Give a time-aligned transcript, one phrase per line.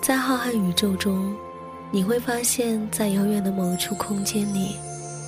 [0.00, 1.36] 在浩瀚宇宙中，
[1.90, 4.76] 你会发现在遥远的某处空间里，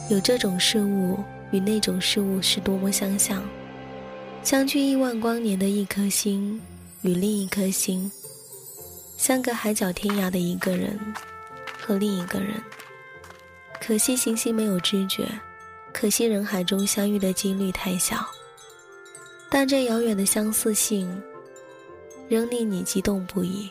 [0.08, 1.18] 有这种事物
[1.50, 3.42] 与那种事物是多么相像。
[4.42, 6.58] 相距亿万光年的一颗星，
[7.02, 8.10] 与另一颗星，
[9.18, 10.98] 相隔海角天涯的一个人
[11.78, 12.54] 和另一个人。
[13.78, 15.28] 可惜行星没有知觉，
[15.92, 18.26] 可惜人海中相遇的几率太小。
[19.50, 21.22] 但这遥远的相似性，
[22.26, 23.70] 仍令你激动不已。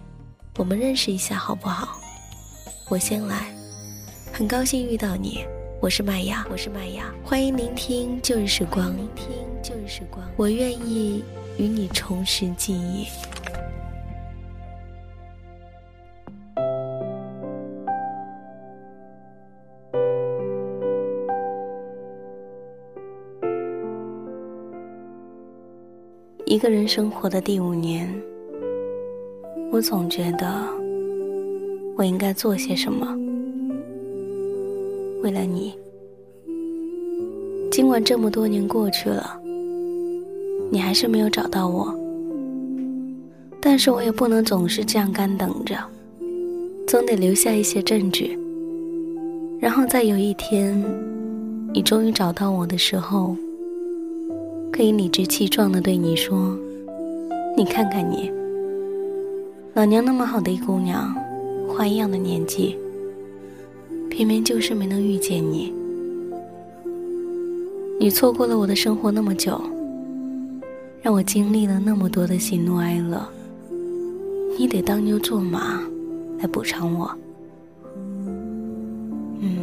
[0.57, 1.97] 我们认识一下好不好？
[2.89, 3.55] 我先来，
[4.33, 5.45] 很高兴遇到你，
[5.79, 9.27] 我是麦芽，我是麦芽，欢迎聆听旧日时光，聆听
[9.63, 11.23] 旧日时光，我愿意
[11.57, 13.07] 与你重拾记忆。
[26.45, 28.30] 一个人生活的第五年。
[29.71, 30.45] 我总觉得，
[31.95, 33.07] 我应该做些什么，
[35.23, 35.73] 为了你。
[37.71, 39.39] 尽管这么多年过去了，
[40.69, 41.95] 你还是没有找到我，
[43.61, 45.77] 但是我也不能总是这样干等着，
[46.85, 48.37] 总得留下一些证据，
[49.61, 50.83] 然后在有一天，
[51.73, 53.37] 你终于找到我的时候，
[54.69, 56.53] 可以理直气壮的对你说
[57.55, 58.29] ：“你看看你。”
[59.73, 61.15] 老娘那么好的一姑娘，
[61.69, 62.77] 花一样的年纪，
[64.09, 65.73] 偏偏就是没能遇见你。
[67.97, 69.61] 你错过了我的生活那么久，
[71.01, 73.25] 让我经历了那么多的喜怒哀乐，
[74.59, 75.81] 你得当牛做马
[76.39, 77.09] 来补偿我。
[79.39, 79.57] 嗯，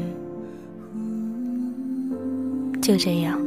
[2.80, 3.38] 就这样，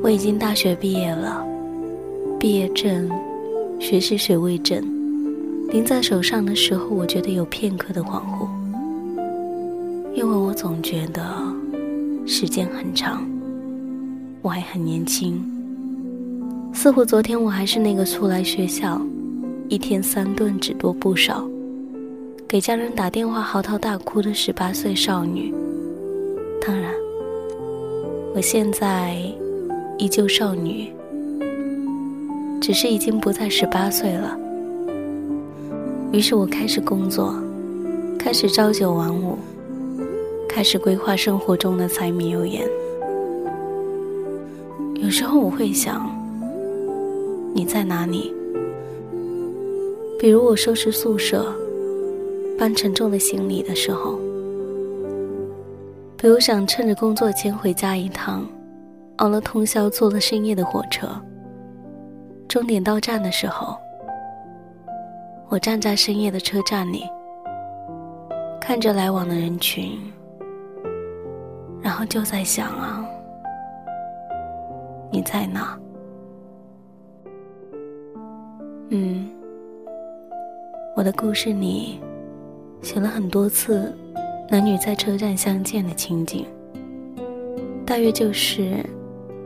[0.00, 1.44] 我已经大学毕业了，
[2.38, 3.10] 毕业证。
[3.82, 4.80] 学习水位证
[5.70, 8.48] 拎在手上的时候，我觉得有片刻的恍惚，
[10.14, 11.24] 因为我总觉得
[12.24, 13.28] 时间很长，
[14.40, 15.44] 我还很年轻，
[16.72, 19.02] 似乎昨天我还是那个初来学校，
[19.68, 21.44] 一天三顿只多不少，
[22.46, 25.52] 给家人打电话嚎啕大哭的十八岁少女。
[26.64, 26.92] 当然，
[28.32, 29.16] 我现在
[29.98, 30.88] 依旧少女。
[32.62, 34.38] 只是已经不再十八岁了。
[36.12, 37.34] 于是我开始工作，
[38.16, 39.36] 开始朝九晚五，
[40.48, 42.64] 开始规划生活中的柴米油盐。
[44.94, 46.08] 有时候我会想，
[47.52, 48.32] 你在哪里？
[50.20, 51.52] 比如我收拾宿舍，
[52.56, 54.20] 搬沉重的行李的时候，
[56.16, 58.46] 比如想趁着工作前回家一趟，
[59.16, 61.08] 熬了通宵坐了深夜的火车。
[62.52, 63.78] 终点到站的时候，
[65.48, 67.08] 我站在深夜的车站里，
[68.60, 69.98] 看着来往的人群，
[71.80, 73.02] 然后就在想啊，
[75.10, 75.78] 你在哪？
[78.90, 79.30] 嗯，
[80.94, 81.98] 我的故事里
[82.82, 83.96] 写了很多次
[84.50, 86.44] 男女在车站相见的情景，
[87.86, 88.84] 大约就是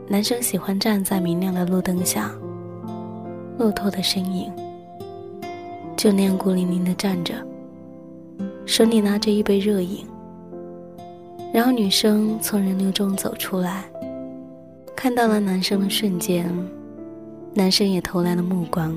[0.09, 2.33] 男生喜欢站在明亮的路灯下。
[3.59, 4.53] 骆驼的身影，
[5.97, 7.35] 就那样孤零零的站着，
[8.67, 10.07] 手里拿着一杯热饮。
[11.55, 13.85] 然后女生从人流中走出来，
[14.95, 16.47] 看到了男生的瞬间，
[17.55, 18.95] 男生也投来了目光。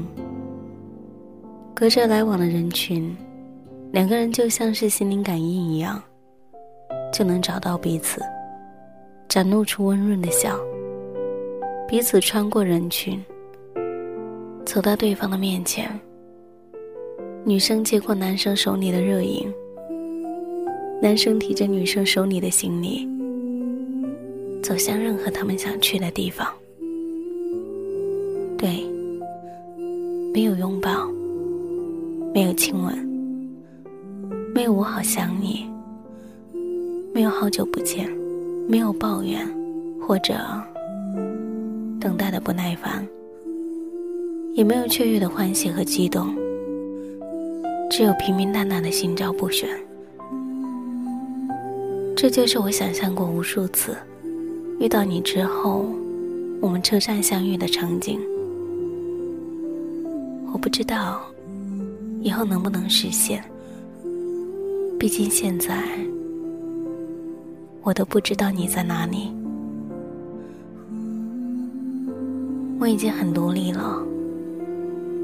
[1.73, 3.15] 隔着来往的人群，
[3.93, 6.03] 两个人就像是心灵感应一样，
[7.13, 8.21] 就能找到彼此，
[9.29, 10.59] 展露出温润的笑。
[11.87, 13.23] 彼此穿过人群。
[14.71, 15.89] 走到对方的面前，
[17.43, 19.51] 女生接过男生手里的热饮，
[21.01, 23.09] 男生提着女生手里的行李，
[24.61, 26.47] 走向任何他们想去的地方。
[28.59, 28.85] 对，
[30.31, 31.09] 没有拥抱，
[32.31, 32.95] 没有亲吻，
[34.53, 35.65] 没有我好想你，
[37.11, 38.07] 没有好久不见，
[38.67, 39.43] 没有抱怨，
[39.99, 40.35] 或者
[41.99, 43.03] 等待的不耐烦。
[44.59, 46.35] 也没有雀跃的欢喜和激动，
[47.89, 49.69] 只有平平淡淡的心照不宣。
[52.13, 53.95] 这就是我想象过无数次
[54.77, 55.85] 遇到你之后，
[56.59, 58.19] 我们车站相遇的场景。
[60.51, 61.21] 我不知道
[62.19, 63.41] 以后能不能实现，
[64.99, 65.85] 毕竟现在
[67.81, 69.31] 我都不知道你在哪里。
[72.77, 74.05] 我已经很独立了，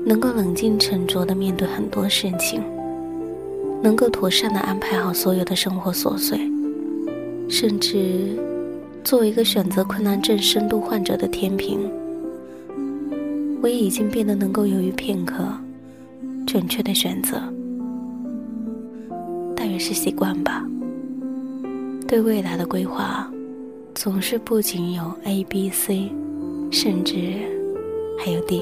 [0.06, 2.62] 能够冷静沉着的面对很多事情，
[3.82, 6.40] 能够妥善的安排好所有的生活琐碎。
[7.50, 8.38] 甚至，
[9.04, 11.80] 作为一个选择困难症深度患者的天平，
[13.64, 15.44] 我也已经变得能够犹豫片刻，
[16.46, 17.42] 准确的选择。
[19.56, 20.64] 大约是习惯吧。
[22.08, 23.28] 对未来的规划，
[23.96, 26.12] 总是不仅有 A、B、C，
[26.72, 27.16] 甚至
[28.20, 28.62] 还有 D。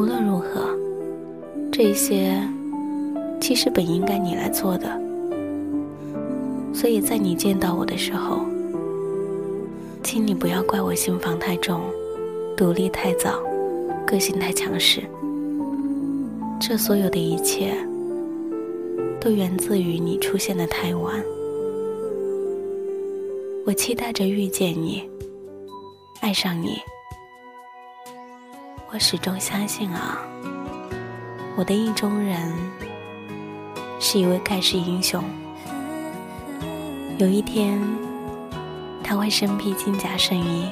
[0.00, 0.74] 无论如何，
[1.70, 2.42] 这些
[3.38, 4.98] 其实本应该你来做的。
[6.72, 8.40] 所以在你见到我的时候，
[10.02, 11.82] 请你不要怪我心房太重，
[12.56, 13.42] 独立太早，
[14.06, 15.02] 个性太强势。
[16.58, 17.74] 这所有的一切，
[19.20, 21.22] 都源自于你出现的太晚。
[23.66, 25.02] 我期待着遇见你，
[26.22, 26.78] 爱上你。
[28.92, 30.18] 我始终相信啊，
[31.56, 32.52] 我的意中人
[34.00, 35.22] 是一位盖世英雄。
[37.16, 37.80] 有一天，
[39.00, 40.68] 他会身披金甲圣衣，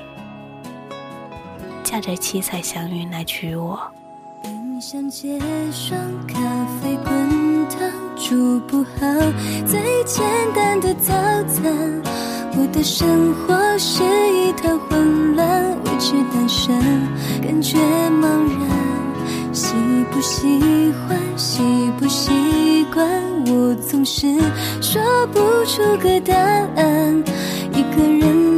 [1.84, 3.80] 驾着七彩祥云来娶我。
[4.42, 5.38] 冰箱结
[5.70, 6.40] 霜，咖
[6.82, 8.98] 啡滚烫，煮不好
[9.64, 10.26] 最简
[10.56, 11.12] 单的早
[11.44, 12.02] 餐。
[12.56, 16.76] 我的生活是一团混乱，维持单身，
[17.40, 17.78] 感觉。
[20.10, 20.60] 不喜
[21.06, 21.62] 欢，习
[21.98, 23.06] 不习惯，
[23.46, 24.26] 我总是
[24.80, 25.00] 说
[25.32, 26.34] 不出个答
[26.76, 27.24] 案。
[27.72, 28.57] 一个人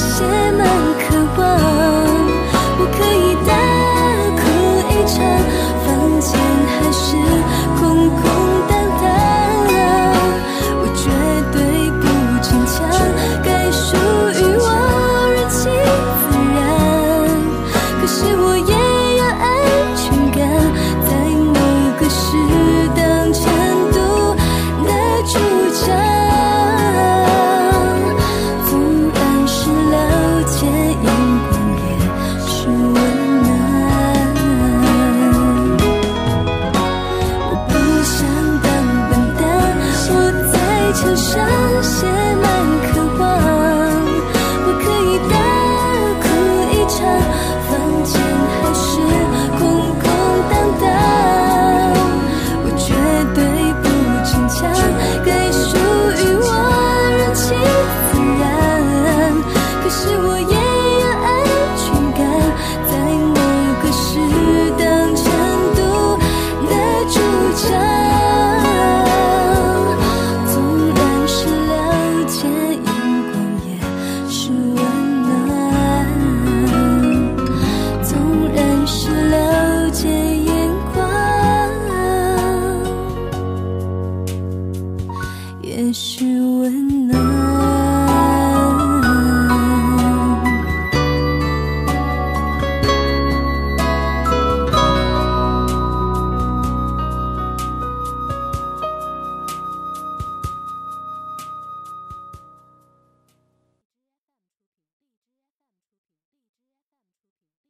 [0.00, 0.66] 写满
[0.98, 1.69] 渴望